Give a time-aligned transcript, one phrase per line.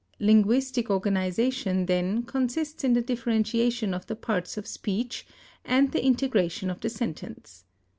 [0.19, 5.27] Linguistic organization, then, consists in the differentiation of the parts of speech
[5.63, 7.65] and the integration of the sentence.